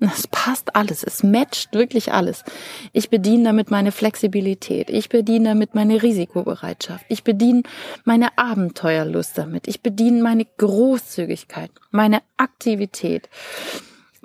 es 0.00 0.26
passt 0.26 0.74
alles, 0.74 1.04
es 1.04 1.22
matcht 1.22 1.74
wirklich 1.74 2.14
alles. 2.14 2.42
Ich 2.94 3.10
bediene 3.10 3.44
damit 3.44 3.70
meine 3.70 3.92
Flexibilität, 3.92 4.88
ich 4.88 5.10
bediene 5.10 5.50
damit 5.50 5.74
meine 5.74 6.02
Risikobereitschaft, 6.02 7.04
ich 7.10 7.22
bediene 7.22 7.64
meine 8.04 8.38
Abenteuerlust 8.38 9.36
damit, 9.36 9.68
ich 9.68 9.82
bediene 9.82 10.22
meine 10.22 10.46
Großzügigkeit, 10.56 11.70
meine 11.90 12.22
Aktivität, 12.38 13.28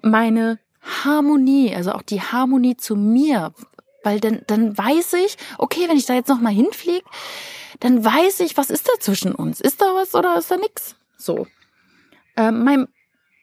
meine 0.01 0.59
Harmonie, 1.03 1.75
also 1.75 1.91
auch 1.91 2.03
die 2.03 2.21
Harmonie 2.21 2.77
zu 2.77 2.95
mir, 2.95 3.51
weil 4.07 4.21
dann, 4.21 4.41
dann 4.47 4.77
weiß 4.77 5.13
ich, 5.25 5.37
okay, 5.57 5.89
wenn 5.89 5.97
ich 5.97 6.05
da 6.05 6.13
jetzt 6.13 6.29
nochmal 6.29 6.53
hinfliege, 6.53 7.03
dann 7.81 8.05
weiß 8.05 8.39
ich, 8.39 8.55
was 8.55 8.69
ist 8.69 8.87
da 8.87 8.93
zwischen 9.01 9.35
uns? 9.35 9.59
Ist 9.59 9.81
da 9.81 9.87
was 9.95 10.15
oder 10.15 10.37
ist 10.37 10.49
da 10.49 10.55
nix? 10.55 10.95
So. 11.17 11.45
Ähm, 12.37 12.63
mein 12.63 12.87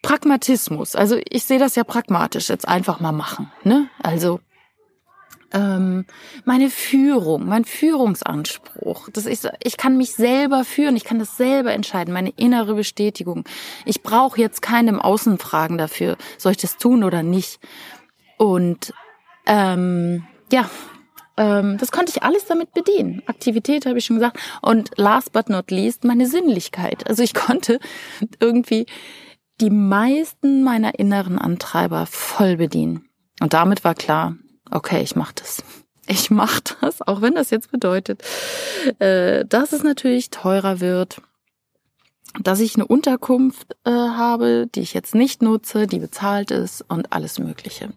Pragmatismus, 0.03 0.97
also 0.97 1.19
ich 1.29 1.45
sehe 1.45 1.59
das 1.59 1.77
ja 1.77 1.85
pragmatisch, 1.85 2.49
jetzt 2.49 2.67
einfach 2.67 2.99
mal 2.99 3.13
machen. 3.13 3.53
Ne? 3.63 3.89
Also 4.03 4.41
ähm, 5.53 6.07
meine 6.47 6.71
Führung, 6.71 7.47
mein 7.47 7.67
Führungsanspruch. 7.67 9.11
Das 9.13 9.27
ist, 9.27 9.47
ich 9.63 9.77
kann 9.77 9.99
mich 9.99 10.13
selber 10.15 10.65
führen, 10.65 10.97
ich 10.97 11.05
kann 11.05 11.19
das 11.19 11.37
selber 11.37 11.75
entscheiden, 11.75 12.15
meine 12.15 12.31
innere 12.31 12.75
Bestätigung. 12.75 13.45
Ich 13.85 14.03
brauche 14.03 14.41
jetzt 14.41 14.63
keinem 14.63 14.99
Außenfragen 14.99 15.77
dafür, 15.77 16.17
soll 16.39 16.53
ich 16.53 16.59
das 16.59 16.79
tun 16.79 17.05
oder 17.05 17.23
nicht. 17.23 17.61
Und 18.39 18.95
ähm, 19.47 20.27
ja, 20.53 20.69
ähm, 21.37 21.79
das 21.79 21.91
konnte 21.91 22.13
ich 22.15 22.23
alles 22.23 22.47
damit 22.47 22.73
bedienen. 22.73 23.23
Aktivität 23.27 23.87
habe 23.87 23.99
ich 23.99 24.05
schon 24.05 24.17
gesagt. 24.17 24.39
Und 24.63 24.91
last 24.97 25.33
but 25.33 25.49
not 25.49 25.71
least, 25.71 26.05
meine 26.05 26.27
Sinnlichkeit. 26.27 27.09
Also 27.09 27.23
ich 27.23 27.35
konnte 27.35 27.79
irgendwie 28.41 28.87
die 29.61 29.71
meisten 29.71 30.63
meiner 30.63 30.99
inneren 30.99 31.39
Antreiber 31.39 32.07
voll 32.07 32.57
bedienen. 32.57 33.09
Und 33.41 33.53
damit 33.53 33.85
war 33.85 33.95
klar, 33.95 34.37
okay, 34.71 35.03
ich 35.03 35.17
mache 35.17 35.35
das. 35.37 35.63
Ich 36.07 36.31
mache 36.31 36.61
das, 36.81 37.01
auch 37.03 37.23
wenn 37.23 37.35
das 37.35 37.51
jetzt 37.51 37.71
bedeutet, 37.71 38.23
äh, 38.99 39.45
dass 39.47 39.73
es 39.73 39.83
natürlich 39.83 40.31
teurer 40.31 40.81
wird, 40.81 41.23
dass 42.41 42.61
ich 42.61 42.75
eine 42.75 42.87
Unterkunft 42.87 43.77
äh, 43.85 43.91
habe, 43.91 44.67
die 44.75 44.81
ich 44.81 44.93
jetzt 44.93 45.15
nicht 45.15 45.41
nutze, 45.41 45.87
die 45.87 46.01
bezahlt 46.01 46.51
ist 46.51 46.85
und 46.89 47.13
alles 47.13 47.39
Mögliche. 47.39 47.91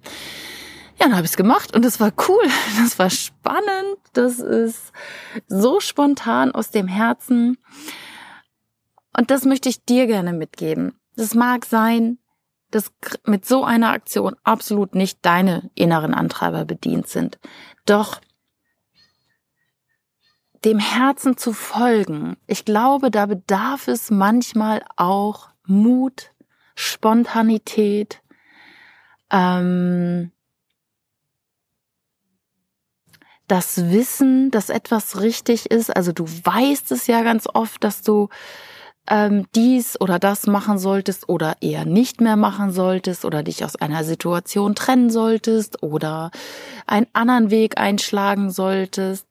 Ja, 0.99 1.05
dann 1.05 1.15
habe 1.15 1.25
ich 1.25 1.31
es 1.31 1.37
gemacht 1.37 1.75
und 1.75 1.85
es 1.85 1.99
war 1.99 2.11
cool, 2.27 2.43
das 2.81 2.97
war 2.97 3.09
spannend, 3.09 3.97
das 4.13 4.39
ist 4.39 4.91
so 5.47 5.79
spontan 5.79 6.51
aus 6.51 6.71
dem 6.71 6.87
Herzen. 6.87 7.57
Und 9.15 9.31
das 9.31 9.45
möchte 9.45 9.69
ich 9.69 9.83
dir 9.83 10.07
gerne 10.07 10.33
mitgeben. 10.33 10.99
das 11.15 11.33
mag 11.33 11.65
sein, 11.65 12.19
dass 12.69 12.91
mit 13.25 13.45
so 13.45 13.63
einer 13.63 13.91
Aktion 13.91 14.35
absolut 14.43 14.93
nicht 14.93 15.19
deine 15.21 15.69
inneren 15.73 16.13
Antreiber 16.13 16.65
bedient 16.65 17.07
sind. 17.07 17.39
Doch 17.85 18.19
dem 20.65 20.79
Herzen 20.79 21.37
zu 21.37 21.53
folgen, 21.53 22.37
ich 22.45 22.65
glaube, 22.65 23.09
da 23.09 23.25
bedarf 23.25 23.87
es 23.87 24.11
manchmal 24.11 24.83
auch 24.97 25.49
Mut, 25.65 26.31
Spontanität, 26.75 28.21
ähm, 29.31 30.31
das 33.47 33.89
Wissen, 33.91 34.51
dass 34.51 34.69
etwas 34.69 35.21
richtig 35.21 35.71
ist. 35.71 35.95
Also 35.95 36.11
du 36.11 36.25
weißt 36.25 36.91
es 36.91 37.07
ja 37.07 37.23
ganz 37.23 37.47
oft, 37.51 37.83
dass 37.83 38.01
du 38.01 38.29
ähm, 39.09 39.45
dies 39.55 39.99
oder 39.99 40.19
das 40.19 40.47
machen 40.47 40.77
solltest 40.77 41.29
oder 41.29 41.55
eher 41.61 41.85
nicht 41.85 42.19
mehr 42.19 42.35
machen 42.35 42.71
solltest 42.71 43.23
oder 43.23 43.43
dich 43.43 43.63
aus 43.63 43.77
einer 43.77 44.03
Situation 44.03 44.75
trennen 44.75 45.09
solltest 45.09 45.81
oder 45.81 46.31
einen 46.85 47.07
anderen 47.13 47.49
Weg 47.49 47.77
einschlagen 47.77 48.51
solltest. 48.51 49.25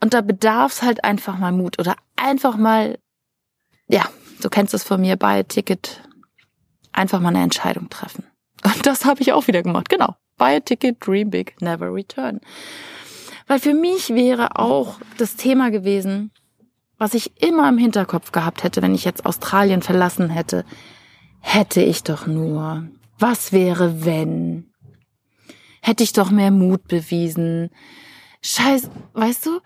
Und 0.00 0.14
da 0.14 0.20
bedarf 0.20 0.72
es 0.72 0.82
halt 0.82 1.02
einfach 1.02 1.38
mal 1.38 1.52
Mut 1.52 1.78
oder 1.78 1.96
einfach 2.16 2.56
mal, 2.56 2.98
ja, 3.88 4.04
du 4.40 4.48
kennst 4.48 4.74
es 4.74 4.84
von 4.84 5.00
mir 5.00 5.16
bei 5.16 5.42
Ticket, 5.42 6.02
einfach 6.92 7.20
mal 7.20 7.30
eine 7.30 7.42
Entscheidung 7.42 7.88
treffen. 7.90 8.24
Und 8.62 8.86
das 8.86 9.04
habe 9.04 9.22
ich 9.22 9.32
auch 9.32 9.48
wieder 9.48 9.62
gemacht, 9.62 9.88
genau. 9.88 10.14
Buy 10.36 10.56
a 10.56 10.60
ticket, 10.60 11.04
dream 11.04 11.30
big, 11.30 11.60
never 11.60 11.92
return. 11.92 12.40
Weil 13.46 13.58
für 13.58 13.74
mich 13.74 14.10
wäre 14.10 14.58
auch 14.58 14.96
das 15.18 15.36
Thema 15.36 15.70
gewesen, 15.70 16.30
was 16.98 17.14
ich 17.14 17.42
immer 17.42 17.68
im 17.68 17.78
Hinterkopf 17.78 18.32
gehabt 18.32 18.62
hätte, 18.64 18.80
wenn 18.80 18.94
ich 18.94 19.04
jetzt 19.04 19.26
Australien 19.26 19.82
verlassen 19.82 20.30
hätte, 20.30 20.64
hätte 21.40 21.82
ich 21.82 22.02
doch 22.02 22.26
nur. 22.26 22.88
Was 23.18 23.52
wäre, 23.52 24.04
wenn? 24.04 24.70
Hätte 25.82 26.02
ich 26.02 26.12
doch 26.12 26.30
mehr 26.30 26.50
Mut 26.50 26.88
bewiesen. 26.88 27.70
Scheiß, 28.42 28.90
weißt 29.12 29.46
du? 29.46 29.60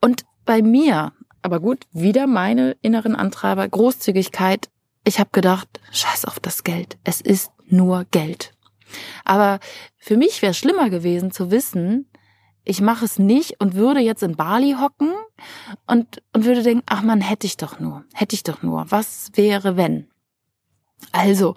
Und 0.00 0.24
bei 0.44 0.62
mir, 0.62 1.12
aber 1.42 1.60
gut, 1.60 1.86
wieder 1.92 2.26
meine 2.26 2.76
inneren 2.82 3.16
Antreiber, 3.16 3.66
Großzügigkeit. 3.66 4.70
Ich 5.04 5.18
habe 5.18 5.30
gedacht, 5.32 5.68
scheiß 5.90 6.24
auf 6.26 6.38
das 6.38 6.64
Geld. 6.64 6.96
Es 7.02 7.20
ist 7.20 7.50
nur 7.66 8.04
Geld. 8.10 8.52
Aber 9.24 9.58
für 9.98 10.16
mich 10.16 10.42
wäre 10.42 10.54
schlimmer 10.54 10.90
gewesen 10.90 11.32
zu 11.32 11.50
wissen, 11.50 12.06
ich 12.64 12.80
mache 12.80 13.04
es 13.04 13.18
nicht 13.18 13.60
und 13.60 13.74
würde 13.74 14.00
jetzt 14.00 14.22
in 14.22 14.36
Bali 14.36 14.76
hocken 14.80 15.12
und, 15.86 16.22
und 16.32 16.44
würde 16.44 16.62
denken, 16.62 16.82
ach 16.86 17.02
man, 17.02 17.20
hätte 17.20 17.46
ich 17.46 17.56
doch 17.56 17.78
nur, 17.78 18.04
hätte 18.14 18.34
ich 18.34 18.42
doch 18.42 18.62
nur. 18.62 18.86
Was 18.90 19.30
wäre, 19.34 19.76
wenn? 19.76 20.08
Also, 21.12 21.54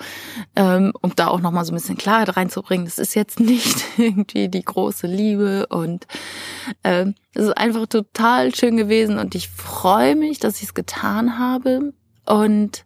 ähm, 0.58 0.92
um 1.02 1.14
da 1.16 1.28
auch 1.28 1.40
nochmal 1.40 1.64
so 1.64 1.72
ein 1.72 1.76
bisschen 1.76 1.98
Klarheit 1.98 2.36
reinzubringen, 2.36 2.86
das 2.86 3.00
ist 3.00 3.16
jetzt 3.16 3.40
nicht 3.40 3.86
irgendwie 3.98 4.50
die 4.50 4.64
große 4.64 5.08
Liebe 5.08 5.68
und 5.68 6.06
ähm, 6.84 7.16
es 7.34 7.46
ist 7.46 7.58
einfach 7.58 7.88
total 7.88 8.54
schön 8.54 8.76
gewesen 8.76 9.18
und 9.18 9.36
ich 9.36 9.48
freue 9.48 10.16
mich, 10.16 10.40
dass 10.40 10.58
ich 10.58 10.64
es 10.64 10.74
getan 10.74 11.40
habe 11.40 11.94
und 12.26 12.84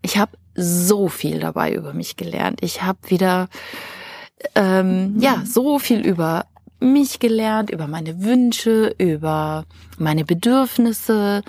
ich 0.00 0.16
habe 0.16 0.38
so 0.54 1.08
viel 1.08 1.40
dabei 1.40 1.74
über 1.74 1.92
mich 1.92 2.16
gelernt. 2.16 2.60
Ich 2.62 2.82
habe 2.82 2.98
wieder 3.08 3.48
ähm, 4.54 5.16
ja 5.18 5.42
so 5.44 5.78
viel 5.78 6.00
über 6.00 6.46
mich 6.84 7.18
gelernt, 7.18 7.70
über 7.70 7.86
meine 7.86 8.22
Wünsche, 8.22 8.94
über 8.98 9.64
meine 9.98 10.24
Bedürfnisse, 10.24 11.42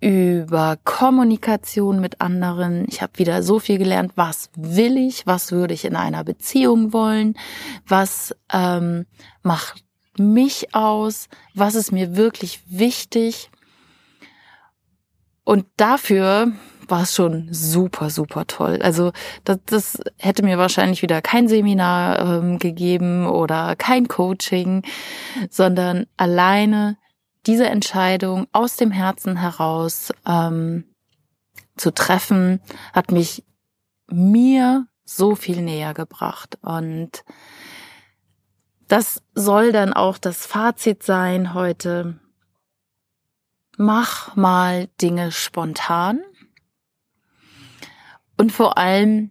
über 0.00 0.78
Kommunikation 0.82 2.00
mit 2.00 2.20
anderen. 2.20 2.86
Ich 2.88 3.02
habe 3.02 3.18
wieder 3.18 3.42
so 3.42 3.60
viel 3.60 3.78
gelernt, 3.78 4.12
was 4.16 4.50
will 4.56 4.96
ich, 4.96 5.26
was 5.26 5.52
würde 5.52 5.74
ich 5.74 5.84
in 5.84 5.94
einer 5.94 6.24
Beziehung 6.24 6.92
wollen, 6.92 7.34
was 7.86 8.34
ähm, 8.52 9.06
macht 9.42 9.84
mich 10.18 10.74
aus, 10.74 11.28
was 11.54 11.76
ist 11.76 11.92
mir 11.92 12.16
wirklich 12.16 12.62
wichtig. 12.66 13.50
Und 15.44 15.66
dafür 15.76 16.52
war 16.88 17.02
es 17.02 17.14
schon 17.14 17.48
super, 17.52 18.10
super 18.10 18.46
toll. 18.46 18.80
Also 18.82 19.12
das, 19.44 19.58
das 19.66 19.98
hätte 20.18 20.42
mir 20.42 20.58
wahrscheinlich 20.58 21.02
wieder 21.02 21.22
kein 21.22 21.48
Seminar 21.48 22.18
ähm, 22.20 22.58
gegeben 22.58 23.26
oder 23.26 23.76
kein 23.76 24.08
Coaching, 24.08 24.82
sondern 25.50 26.06
alleine 26.16 26.96
diese 27.46 27.66
Entscheidung 27.66 28.46
aus 28.52 28.76
dem 28.76 28.90
Herzen 28.90 29.36
heraus 29.36 30.12
ähm, 30.26 30.84
zu 31.76 31.92
treffen, 31.92 32.60
hat 32.92 33.10
mich 33.10 33.44
mir 34.08 34.86
so 35.04 35.34
viel 35.34 35.62
näher 35.62 35.94
gebracht. 35.94 36.58
Und 36.62 37.24
das 38.88 39.22
soll 39.34 39.72
dann 39.72 39.92
auch 39.92 40.18
das 40.18 40.46
Fazit 40.46 41.02
sein 41.02 41.54
heute. 41.54 42.20
Mach 43.76 44.36
mal 44.36 44.88
Dinge 45.00 45.32
spontan. 45.32 46.20
Und 48.42 48.50
vor 48.50 48.76
allem, 48.76 49.30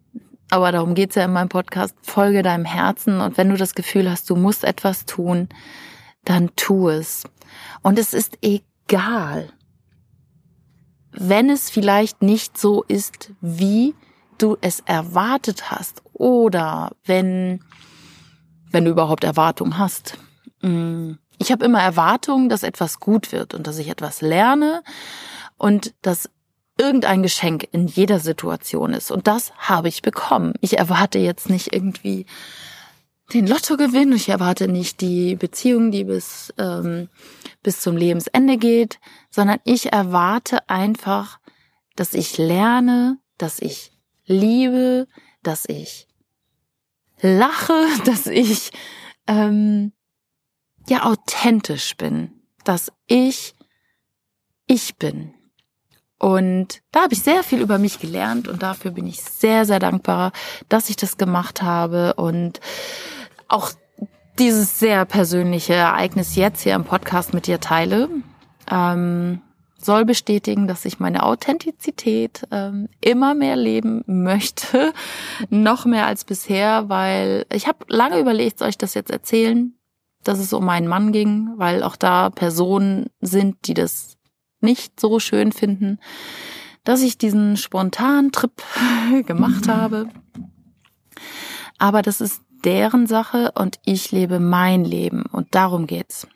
aber 0.51 0.71
darum 0.71 0.95
geht's 0.95 1.15
ja 1.15 1.25
in 1.25 1.33
meinem 1.33 1.49
Podcast, 1.49 1.93
folge 2.01 2.43
deinem 2.43 2.63
Herzen. 2.63 3.19
Und 3.19 3.37
wenn 3.37 3.49
du 3.49 3.57
das 3.57 3.75
Gefühl 3.75 4.09
hast, 4.09 4.29
du 4.29 4.37
musst 4.37 4.63
etwas 4.63 5.05
tun, 5.05 5.49
dann 6.23 6.49
tu 6.55 6.87
es. 6.87 7.25
Und 7.81 7.99
es 7.99 8.13
ist 8.13 8.37
egal, 8.41 9.49
wenn 11.11 11.49
es 11.49 11.69
vielleicht 11.69 12.21
nicht 12.21 12.57
so 12.57 12.83
ist, 12.83 13.33
wie 13.41 13.95
du 14.37 14.55
es 14.61 14.79
erwartet 14.79 15.69
hast 15.71 16.01
oder 16.13 16.95
wenn, 17.03 17.59
wenn 18.69 18.85
du 18.85 18.91
überhaupt 18.91 19.25
Erwartung 19.25 19.77
hast. 19.77 20.17
Mm, 20.61 21.15
ich 21.37 21.51
habe 21.51 21.65
immer 21.65 21.81
Erwartungen, 21.81 22.47
dass 22.47 22.63
etwas 22.63 23.01
gut 23.01 23.33
wird 23.33 23.55
und 23.55 23.67
dass 23.67 23.77
ich 23.77 23.89
etwas 23.89 24.21
lerne 24.21 24.83
und 25.57 25.93
dass 26.01 26.29
irgendein 26.77 27.23
Geschenk 27.23 27.67
in 27.71 27.87
jeder 27.87 28.19
Situation 28.19 28.93
ist. 28.93 29.11
Und 29.11 29.27
das 29.27 29.53
habe 29.57 29.87
ich 29.87 30.01
bekommen. 30.01 30.53
Ich 30.61 30.77
erwarte 30.77 31.19
jetzt 31.19 31.49
nicht 31.49 31.73
irgendwie 31.73 32.25
den 33.33 33.47
Lottogewinn. 33.47 34.11
Ich 34.13 34.29
erwarte 34.29 34.67
nicht 34.67 35.01
die 35.01 35.35
Beziehung, 35.35 35.91
die 35.91 36.03
bis, 36.03 36.53
ähm, 36.57 37.09
bis 37.63 37.81
zum 37.81 37.97
Lebensende 37.97 38.57
geht, 38.57 38.99
sondern 39.29 39.59
ich 39.63 39.91
erwarte 39.91 40.69
einfach, 40.69 41.39
dass 41.95 42.13
ich 42.13 42.37
lerne, 42.37 43.19
dass 43.37 43.59
ich 43.59 43.91
liebe, 44.25 45.07
dass 45.43 45.65
ich 45.67 46.07
lache, 47.21 47.85
dass 48.05 48.27
ich 48.27 48.71
ähm, 49.27 49.93
ja 50.89 51.05
authentisch 51.05 51.95
bin, 51.97 52.41
dass 52.63 52.91
ich 53.07 53.53
ich 54.67 54.95
bin. 54.95 55.33
Und 56.21 56.83
da 56.91 57.01
habe 57.01 57.15
ich 57.15 57.23
sehr 57.23 57.41
viel 57.41 57.61
über 57.61 57.79
mich 57.79 57.99
gelernt 57.99 58.47
und 58.47 58.61
dafür 58.61 58.91
bin 58.91 59.07
ich 59.07 59.23
sehr, 59.23 59.65
sehr 59.65 59.79
dankbar, 59.79 60.33
dass 60.69 60.91
ich 60.91 60.95
das 60.95 61.17
gemacht 61.17 61.63
habe 61.63 62.13
und 62.13 62.59
auch 63.47 63.71
dieses 64.37 64.77
sehr 64.77 65.05
persönliche 65.05 65.73
Ereignis 65.73 66.35
jetzt 66.35 66.61
hier 66.61 66.75
im 66.75 66.83
Podcast 66.83 67.33
mit 67.33 67.47
dir 67.47 67.59
teile. 67.59 68.07
Ähm, 68.69 69.41
soll 69.79 70.05
bestätigen, 70.05 70.67
dass 70.67 70.85
ich 70.85 70.99
meine 70.99 71.23
Authentizität 71.23 72.47
ähm, 72.51 72.87
immer 73.01 73.33
mehr 73.33 73.55
leben 73.55 74.03
möchte, 74.05 74.93
noch 75.49 75.85
mehr 75.85 76.05
als 76.05 76.23
bisher, 76.23 76.87
weil 76.87 77.47
ich 77.51 77.65
habe 77.65 77.79
lange 77.87 78.19
überlegt, 78.19 78.59
soll 78.59 78.69
ich 78.69 78.77
das 78.77 78.93
jetzt 78.93 79.09
erzählen, 79.09 79.73
dass 80.23 80.37
es 80.37 80.53
um 80.53 80.65
meinen 80.65 80.87
Mann 80.87 81.13
ging, 81.13 81.49
weil 81.55 81.81
auch 81.81 81.95
da 81.95 82.29
Personen 82.29 83.07
sind, 83.21 83.65
die 83.65 83.73
das 83.73 84.19
nicht 84.61 84.99
so 84.99 85.19
schön 85.19 85.51
finden, 85.51 85.99
dass 86.83 87.01
ich 87.01 87.17
diesen 87.17 87.57
spontanen 87.57 88.31
Trip 88.31 88.51
gemacht 89.25 89.67
mhm. 89.67 89.71
habe. 89.71 90.09
Aber 91.77 92.01
das 92.01 92.21
ist 92.21 92.41
deren 92.63 93.07
Sache 93.07 93.51
und 93.55 93.79
ich 93.85 94.11
lebe 94.11 94.39
mein 94.39 94.85
Leben 94.85 95.23
und 95.23 95.55
darum 95.55 95.87
geht's. 95.87 96.27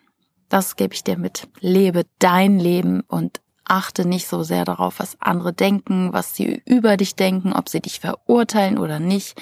Das 0.48 0.76
gebe 0.76 0.94
ich 0.94 1.04
dir 1.04 1.18
mit. 1.18 1.48
Lebe 1.60 2.04
dein 2.18 2.58
Leben 2.58 3.00
und 3.08 3.40
achte 3.64 4.06
nicht 4.06 4.28
so 4.28 4.42
sehr 4.42 4.64
darauf, 4.64 5.00
was 5.00 5.20
andere 5.20 5.52
denken, 5.52 6.12
was 6.12 6.36
sie 6.36 6.62
über 6.64 6.96
dich 6.96 7.16
denken, 7.16 7.52
ob 7.52 7.68
sie 7.68 7.80
dich 7.80 8.00
verurteilen 8.00 8.78
oder 8.78 9.00
nicht. 9.00 9.40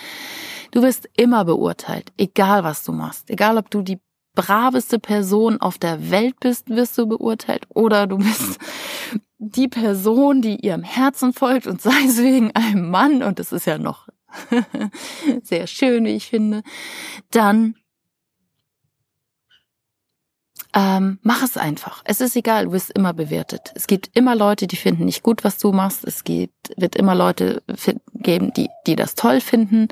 Du 0.70 0.82
wirst 0.82 1.08
immer 1.16 1.44
beurteilt, 1.44 2.12
egal 2.16 2.64
was 2.64 2.84
du 2.84 2.92
machst, 2.92 3.30
egal 3.30 3.58
ob 3.58 3.70
du 3.70 3.82
die 3.82 4.00
braveste 4.34 4.98
Person 4.98 5.60
auf 5.60 5.78
der 5.78 6.10
Welt 6.10 6.40
bist, 6.40 6.68
wirst 6.68 6.98
du 6.98 7.06
beurteilt 7.06 7.66
oder 7.68 8.06
du 8.06 8.18
bist 8.18 8.58
die 9.38 9.68
Person, 9.68 10.42
die 10.42 10.56
ihrem 10.56 10.82
Herzen 10.82 11.32
folgt 11.32 11.66
und 11.66 11.80
sei 11.80 12.04
es 12.06 12.18
wegen 12.18 12.50
einem 12.52 12.90
Mann 12.90 13.22
und 13.22 13.38
das 13.38 13.52
ist 13.52 13.66
ja 13.66 13.78
noch 13.78 14.08
sehr 15.42 15.66
schön, 15.66 16.04
wie 16.04 16.16
ich 16.16 16.26
finde, 16.26 16.62
dann 17.30 17.76
ähm, 20.76 21.20
mach 21.22 21.42
es 21.42 21.56
einfach. 21.56 22.02
Es 22.04 22.20
ist 22.20 22.34
egal, 22.34 22.64
du 22.64 22.72
wirst 22.72 22.90
immer 22.90 23.12
bewertet. 23.12 23.70
Es 23.76 23.86
gibt 23.86 24.10
immer 24.14 24.34
Leute, 24.34 24.66
die 24.66 24.76
finden 24.76 25.04
nicht 25.04 25.22
gut, 25.22 25.44
was 25.44 25.58
du 25.58 25.70
machst. 25.70 26.04
Es 26.04 26.24
gibt, 26.24 26.72
wird 26.76 26.96
immer 26.96 27.14
Leute 27.14 27.62
geben, 28.14 28.52
die, 28.54 28.68
die 28.86 28.96
das 28.96 29.14
toll 29.14 29.40
finden. 29.40 29.86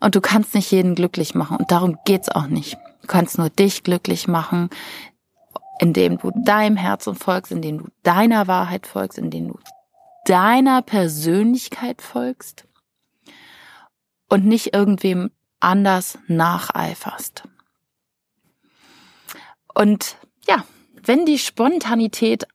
Und 0.00 0.16
du 0.16 0.20
kannst 0.20 0.54
nicht 0.56 0.72
jeden 0.72 0.96
glücklich 0.96 1.36
machen. 1.36 1.58
Und 1.58 1.70
darum 1.70 1.98
geht's 2.04 2.28
auch 2.28 2.48
nicht. 2.48 2.76
Du 3.06 3.12
kannst 3.12 3.38
nur 3.38 3.50
dich 3.50 3.84
glücklich 3.84 4.26
machen, 4.26 4.68
indem 5.78 6.18
du 6.18 6.32
deinem 6.34 6.76
Herzen 6.76 7.14
folgst, 7.14 7.52
indem 7.52 7.78
du 7.78 7.84
deiner 8.02 8.48
Wahrheit 8.48 8.88
folgst, 8.88 9.16
indem 9.16 9.46
du 9.46 9.58
deiner 10.24 10.82
Persönlichkeit 10.82 12.02
folgst 12.02 12.66
und 14.28 14.44
nicht 14.44 14.74
irgendwem 14.74 15.30
anders 15.60 16.18
nacheiferst. 16.26 17.44
Und 19.72 20.16
ja, 20.48 20.64
wenn 21.00 21.26
die 21.26 21.38
Spontanität 21.38 22.48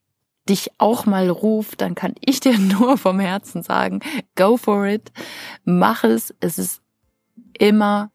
dich 0.50 0.70
auch 0.80 1.06
mal 1.06 1.30
ruft, 1.30 1.80
dann 1.80 1.96
kann 1.96 2.16
ich 2.20 2.42
dir 2.42 2.60
nur 2.60 2.98
vom 2.98 3.22
Herzen 3.22 3.64
sagen, 3.64 4.02
go 4.36 4.58
for 4.58 4.86
it, 4.86 5.14
mach 5.64 6.04
es, 6.04 6.36
es 6.42 6.58
ist 6.58 6.82
immer 7.58 8.12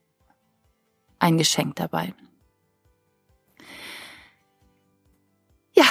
ein 1.19 1.39
Geschenk 1.39 1.77
dabei. 1.77 2.15
Ja, 5.75 5.85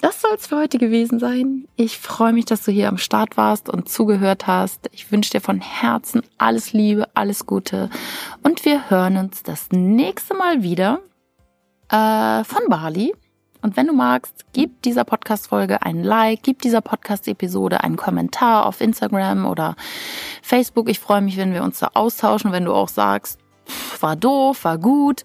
das 0.00 0.20
soll 0.20 0.34
es 0.34 0.46
für 0.46 0.56
heute 0.56 0.78
gewesen 0.78 1.18
sein. 1.18 1.68
Ich 1.76 1.98
freue 1.98 2.32
mich, 2.32 2.46
dass 2.46 2.64
du 2.64 2.72
hier 2.72 2.88
am 2.88 2.98
Start 2.98 3.36
warst 3.36 3.68
und 3.68 3.88
zugehört 3.88 4.46
hast. 4.46 4.88
Ich 4.92 5.12
wünsche 5.12 5.30
dir 5.30 5.40
von 5.40 5.60
Herzen 5.60 6.22
alles 6.38 6.72
Liebe, 6.72 7.08
alles 7.14 7.46
Gute 7.46 7.90
und 8.42 8.64
wir 8.64 8.90
hören 8.90 9.16
uns 9.16 9.42
das 9.42 9.68
nächste 9.70 10.34
Mal 10.34 10.62
wieder 10.62 11.00
äh, 11.90 12.44
von 12.44 12.62
Bali. 12.68 13.14
Und 13.62 13.76
wenn 13.76 13.86
du 13.86 13.92
magst, 13.92 14.46
gib 14.54 14.80
dieser 14.82 15.04
Podcast-Folge 15.04 15.82
ein 15.82 16.02
Like, 16.02 16.42
gib 16.42 16.62
dieser 16.62 16.80
Podcast-Episode 16.80 17.82
einen 17.84 17.96
Kommentar 17.96 18.64
auf 18.64 18.80
Instagram 18.80 19.44
oder 19.44 19.76
Facebook. 20.42 20.88
Ich 20.88 20.98
freue 20.98 21.20
mich, 21.20 21.36
wenn 21.36 21.52
wir 21.52 21.62
uns 21.62 21.78
da 21.80 21.90
austauschen, 21.92 22.52
wenn 22.52 22.64
du 22.64 22.72
auch 22.72 22.88
sagst, 22.88 23.38
war 24.02 24.16
doof, 24.16 24.64
war 24.64 24.78
gut. 24.78 25.24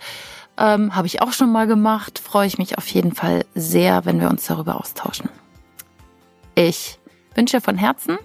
Ähm, 0.58 0.96
Habe 0.96 1.08
ich 1.08 1.22
auch 1.22 1.34
schon 1.34 1.52
mal 1.52 1.68
gemacht. 1.68 2.20
Freue 2.20 2.48
ich 2.48 2.58
mich 2.58 2.78
auf 2.78 2.88
jeden 2.88 3.14
Fall 3.14 3.46
sehr, 3.56 4.06
wenn 4.06 4.22
wir 4.22 4.30
uns 4.30 4.46
darüber 4.46 4.80
austauschen. 4.80 5.30
Ich 6.56 7.00
wünsche 7.36 7.60
von 7.60 7.78
Herzen 7.78 8.18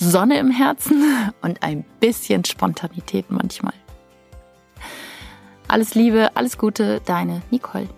Sonne 0.00 0.38
im 0.38 0.50
Herzen 0.50 1.04
und 1.42 1.62
ein 1.62 1.84
bisschen 2.00 2.44
Spontanität 2.44 3.30
manchmal. 3.30 3.74
Alles 5.68 5.94
Liebe, 5.94 6.30
alles 6.34 6.58
Gute, 6.58 7.00
deine 7.04 7.42
Nicole. 7.50 7.88